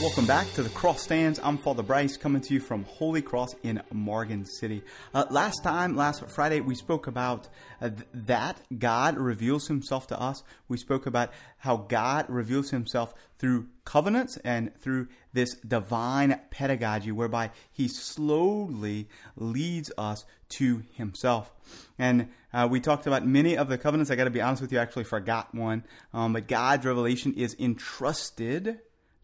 [0.00, 1.38] Welcome back to the Cross Stands.
[1.42, 4.82] I'm Father Bryce coming to you from Holy Cross in Morgan City.
[5.12, 7.50] Uh, last time, last Friday, we spoke about
[7.82, 10.42] uh, th- that God reveals himself to us.
[10.68, 17.50] We spoke about how God reveals himself through covenants and through this divine pedagogy whereby
[17.70, 19.06] he slowly
[19.36, 21.52] leads us to himself.
[21.98, 24.10] And uh, we talked about many of the covenants.
[24.10, 25.84] I got to be honest with you, I actually forgot one.
[26.14, 28.78] Um, but God's revelation is entrusted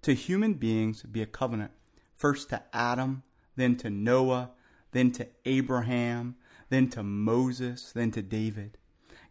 [0.06, 1.72] to human beings be a covenant.
[2.14, 3.24] First to Adam,
[3.56, 4.52] then to Noah,
[4.92, 6.36] then to Abraham,
[6.70, 8.78] then to Moses, then to David.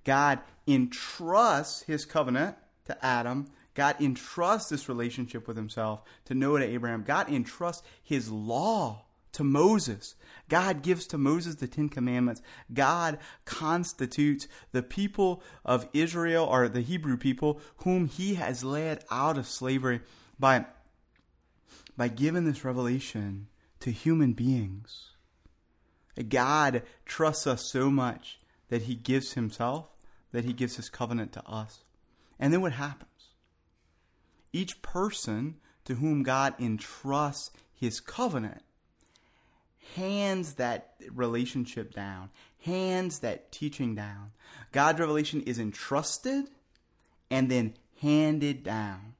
[0.03, 2.57] God entrusts his covenant
[2.87, 3.47] to Adam.
[3.73, 7.03] God entrusts this relationship with himself to Noah to Abraham.
[7.03, 10.15] God entrusts his law to Moses.
[10.49, 12.41] God gives to Moses the Ten Commandments.
[12.73, 19.37] God constitutes the people of Israel or the Hebrew people whom he has led out
[19.37, 20.01] of slavery
[20.39, 20.65] by,
[21.97, 23.47] by giving this revelation
[23.79, 25.11] to human beings.
[26.29, 29.89] God trusts us so much that he gives himself,
[30.31, 31.83] that he gives his covenant to us.
[32.39, 33.09] And then what happens?
[34.53, 38.63] Each person to whom God entrusts his covenant
[39.93, 42.29] hands that relationship down,
[42.63, 44.31] hands that teaching down.
[44.71, 46.49] God's revelation is entrusted
[47.29, 49.13] and then handed down.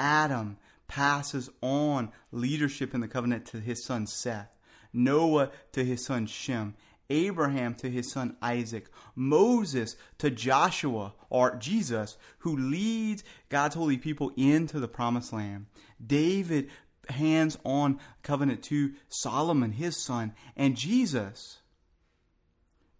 [0.00, 0.56] Adam
[0.88, 4.50] passes on leadership in the covenant to his son Seth,
[4.92, 6.74] Noah to his son Shem,
[7.10, 14.32] Abraham to his son Isaac, Moses to Joshua or Jesus, who leads God's holy people
[14.36, 15.66] into the promised land.
[16.04, 16.70] David
[17.10, 21.58] hands on covenant to Solomon, his son, and Jesus.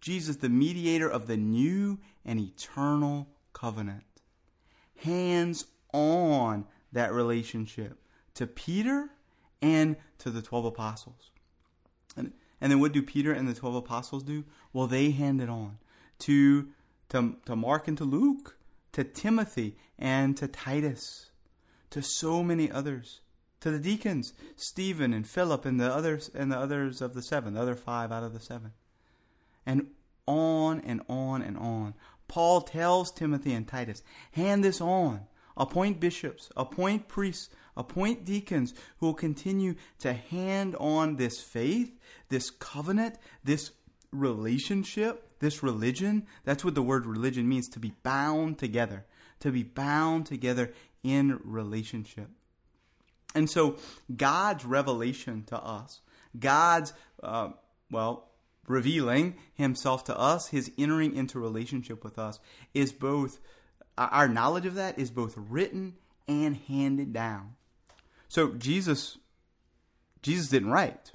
[0.01, 4.03] Jesus, the mediator of the new and eternal covenant,
[4.97, 7.97] hands on that relationship
[8.35, 9.09] to Peter
[9.61, 11.31] and to the 12 apostles.
[12.15, 14.43] And, and then what do Peter and the 12 apostles do?
[14.73, 15.77] Well, they hand it on
[16.19, 16.69] to,
[17.09, 18.57] to, to Mark and to Luke,
[18.93, 21.31] to Timothy and to Titus,
[21.91, 23.21] to so many others,
[23.61, 27.53] to the deacons, Stephen and Philip and the others and the others of the seven,
[27.53, 28.71] the other five out of the seven.
[29.65, 29.87] And
[30.27, 31.93] on and on and on.
[32.27, 35.21] Paul tells Timothy and Titus, hand this on
[35.57, 41.97] appoint bishops, appoint priests, appoint deacons who will continue to hand on this faith,
[42.29, 43.71] this covenant, this
[44.11, 46.25] relationship, this religion.
[46.43, 49.05] That's what the word religion means to be bound together,
[49.39, 50.73] to be bound together
[51.03, 52.29] in relationship.
[53.33, 53.77] And so,
[54.13, 56.01] God's revelation to us,
[56.37, 57.49] God's, uh,
[57.89, 58.27] well,
[58.67, 62.39] revealing himself to us, his entering into relationship with us,
[62.73, 63.39] is both
[64.09, 65.95] our knowledge of that is both written
[66.27, 67.55] and handed down.
[68.27, 69.17] So Jesus
[70.21, 71.11] Jesus didn't write.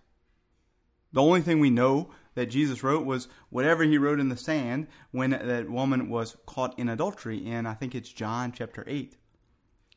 [1.12, 4.88] The only thing we know that Jesus wrote was whatever he wrote in the sand
[5.10, 9.16] when that woman was caught in adultery in I think it's John chapter 8.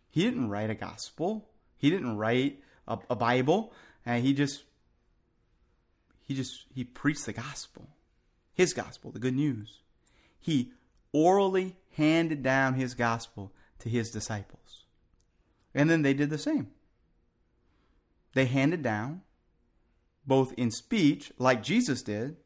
[0.09, 1.49] He didn't write a gospel.
[1.77, 3.73] He didn't write a, a Bible.
[4.05, 4.63] And he just
[6.25, 7.89] he just he preached the gospel.
[8.53, 9.81] His gospel, the good news.
[10.39, 10.71] He
[11.11, 14.85] orally handed down his gospel to his disciples.
[15.73, 16.71] And then they did the same.
[18.33, 19.21] They handed down,
[20.25, 22.37] both in speech, like Jesus did,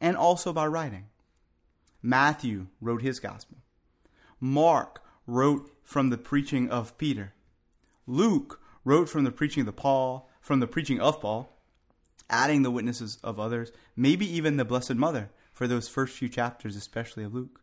[0.00, 1.06] and also by writing.
[2.02, 3.58] Matthew wrote his gospel.
[4.40, 7.34] Mark wrote from the preaching of Peter.
[8.06, 11.58] Luke wrote from the preaching of Paul, from the preaching of Paul,
[12.30, 16.76] adding the witnesses of others, maybe even the Blessed Mother for those first few chapters,
[16.76, 17.60] especially of Luke.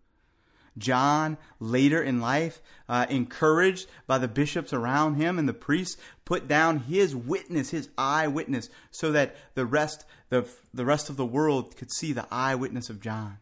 [0.78, 6.48] John, later in life, uh, encouraged by the bishops around him and the priests, put
[6.48, 11.76] down his witness, his eyewitness, so that the rest, the, the rest of the world
[11.76, 13.38] could see the eyewitness of John.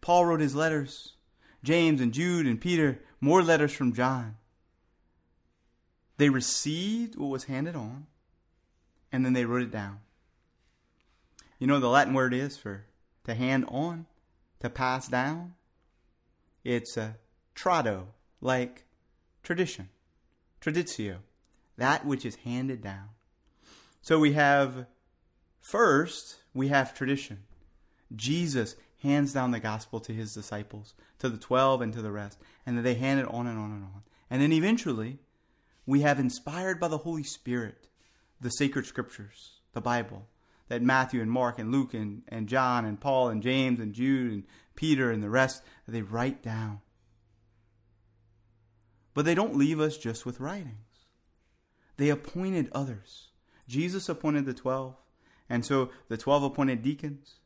[0.00, 1.14] Paul wrote his letters.
[1.64, 4.36] James and Jude and Peter, more letters from John.
[6.16, 8.06] They received what was handed on,
[9.12, 10.00] and then they wrote it down.
[11.58, 12.84] You know the Latin word is for
[13.24, 14.06] to hand on,
[14.60, 15.54] to pass down?
[16.64, 17.16] It's a
[17.54, 18.06] trado,
[18.40, 18.84] like
[19.42, 19.88] tradition,
[20.60, 21.18] traditio,
[21.76, 23.10] that which is handed down.
[24.02, 24.86] So we have,
[25.60, 27.44] first, we have tradition.
[28.14, 32.38] Jesus hands down the gospel to his disciples, to the 12 and to the rest,
[32.66, 34.02] and then they hand it on and on and on.
[34.30, 35.18] And then eventually,
[35.86, 37.88] we have inspired by the Holy Spirit
[38.40, 40.26] the sacred scriptures, the Bible,
[40.68, 44.32] that Matthew and Mark and Luke and, and John and Paul and James and Jude
[44.32, 44.44] and
[44.76, 46.80] Peter and the rest, they write down.
[49.14, 50.74] But they don't leave us just with writings.
[51.96, 53.28] They appointed others.
[53.66, 54.94] Jesus appointed the 12.
[55.50, 57.40] And so the 12 appointed deacons.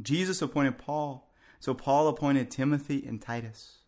[0.00, 1.30] Jesus appointed Paul.
[1.60, 3.81] So Paul appointed Timothy and Titus.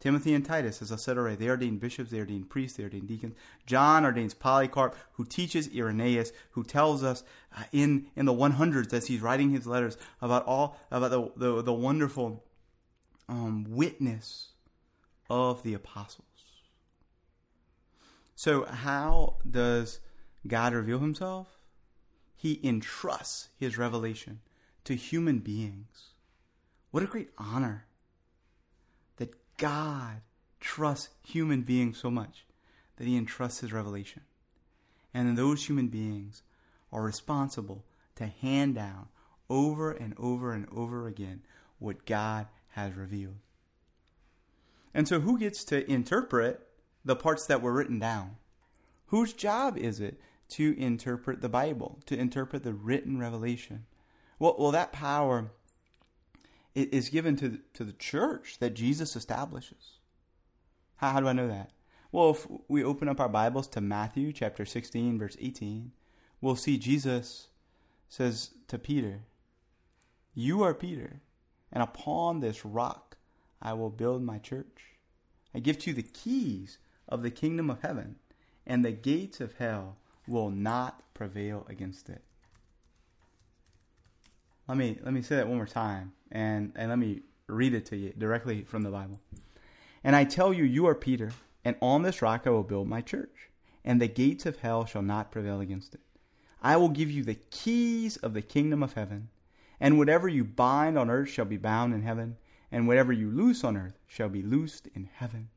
[0.00, 3.08] Timothy and Titus, as I said already, they ordained bishops, they ordained priests, they ordained
[3.08, 3.34] deacons.
[3.66, 7.24] John ordains Polycarp, who teaches Irenaeus, who tells us
[7.56, 11.62] uh, in, in the 100s as he's writing his letters about all about the, the,
[11.62, 12.44] the wonderful
[13.28, 14.50] um, witness
[15.28, 16.26] of the apostles.
[18.36, 19.98] So, how does
[20.46, 21.58] God reveal himself?
[22.36, 24.40] He entrusts his revelation
[24.84, 26.10] to human beings.
[26.92, 27.87] What a great honor
[29.58, 30.22] God
[30.60, 32.46] trusts human beings so much
[32.96, 34.22] that he entrusts his revelation.
[35.12, 36.42] And those human beings
[36.92, 37.84] are responsible
[38.16, 39.08] to hand down
[39.50, 41.42] over and over and over again
[41.78, 43.36] what God has revealed.
[44.94, 46.66] And so, who gets to interpret
[47.04, 48.36] the parts that were written down?
[49.06, 50.20] Whose job is it
[50.50, 53.86] to interpret the Bible, to interpret the written revelation?
[54.38, 55.52] Well, well that power
[56.78, 59.98] is given to the, to the church that Jesus establishes.
[60.96, 61.70] How, how do I know that?
[62.10, 65.92] Well, if we open up our Bibles to Matthew chapter 16, verse 18,
[66.40, 67.48] we'll see Jesus
[68.08, 69.20] says to Peter,
[70.34, 71.20] You are Peter,
[71.70, 73.18] and upon this rock
[73.60, 74.96] I will build my church.
[75.54, 76.78] I give to you the keys
[77.08, 78.16] of the kingdom of heaven,
[78.66, 79.96] and the gates of hell
[80.26, 82.22] will not prevail against it.
[84.68, 87.86] Let me let me say that one more time and, and let me read it
[87.86, 89.18] to you directly from the Bible.
[90.04, 91.32] And I tell you, you are Peter,
[91.64, 93.48] and on this rock I will build my church,
[93.82, 96.00] and the gates of hell shall not prevail against it.
[96.62, 99.30] I will give you the keys of the kingdom of heaven,
[99.80, 102.36] and whatever you bind on earth shall be bound in heaven,
[102.70, 105.48] and whatever you loose on earth shall be loosed in heaven.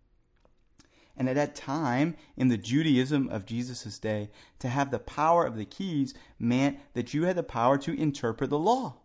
[1.17, 4.29] And at that time, in the Judaism of Jesus' day,
[4.59, 8.49] to have the power of the keys meant that you had the power to interpret
[8.49, 8.95] the law,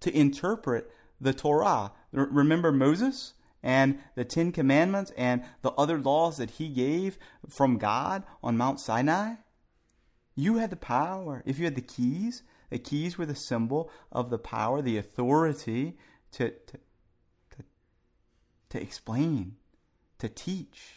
[0.00, 0.90] to interpret
[1.20, 1.92] the Torah.
[2.12, 8.22] Remember Moses and the Ten Commandments and the other laws that he gave from God
[8.42, 9.34] on Mount Sinai?
[10.34, 11.42] You had the power.
[11.46, 15.96] If you had the keys, the keys were the symbol of the power, the authority
[16.32, 16.76] to, to,
[17.50, 17.64] to,
[18.70, 19.56] to explain,
[20.18, 20.96] to teach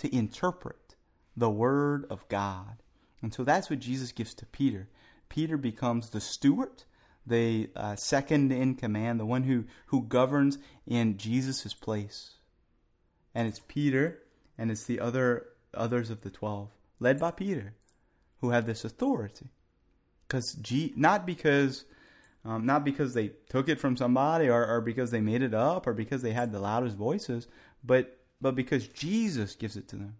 [0.00, 0.96] to interpret
[1.36, 2.82] the Word of God.
[3.20, 4.88] And so that's what Jesus gives to Peter.
[5.28, 6.84] Peter becomes the steward,
[7.30, 12.34] the uh, second in command, the one who, who governs in Jesus' place.
[13.34, 14.18] And it's Peter
[14.58, 16.68] and it's the other others of the twelve,
[16.98, 17.74] led by Peter,
[18.40, 19.50] who have this authority.
[20.26, 21.84] Because G- not because
[22.44, 25.86] um, not because they took it from somebody or, or because they made it up
[25.86, 27.46] or because they had the loudest voices,
[27.84, 30.16] but but because Jesus gives it to them.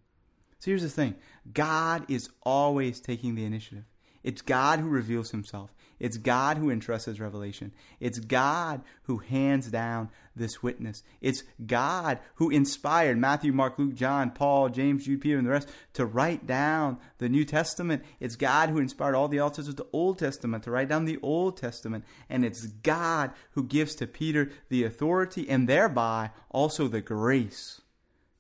[0.59, 1.17] So here's the thing
[1.53, 3.85] God is always taking the initiative.
[4.23, 5.75] It's God who reveals himself.
[6.01, 7.73] It's God who entrusts his revelation.
[8.01, 11.03] It's God who hands down this witness.
[11.21, 15.69] It's God who inspired Matthew, Mark, Luke, John, Paul, James, Jude, Peter, and the rest
[15.93, 18.03] to write down the New Testament.
[18.19, 21.19] It's God who inspired all the authors of the Old Testament to write down the
[21.23, 22.05] Old Testament.
[22.31, 27.83] And it's God who gives to Peter the authority and thereby also the grace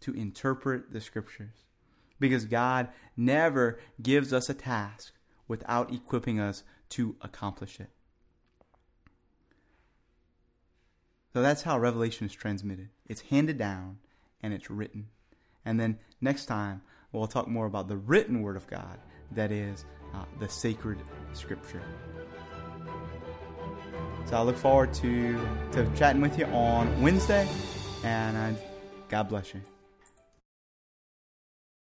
[0.00, 1.66] to interpret the scriptures.
[2.18, 5.12] Because God never gives us a task
[5.50, 7.90] without equipping us to accomplish it.
[11.32, 12.90] So that's how revelation is transmitted.
[13.08, 13.98] It's handed down
[14.44, 15.08] and it's written.
[15.64, 19.00] And then next time, we'll talk more about the written word of God,
[19.32, 20.98] that is, uh, the sacred
[21.32, 21.82] scripture.
[24.26, 25.32] So I look forward to,
[25.72, 27.48] to chatting with you on Wednesday,
[28.04, 28.60] and uh,
[29.08, 29.60] God bless you.